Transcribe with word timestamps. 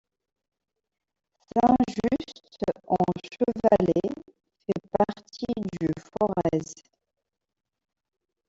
Saint-Just-en-Chevalet 1.49 4.13
fait 4.65 4.81
partie 4.91 5.53
du 5.79 5.89
Forez. 6.17 6.73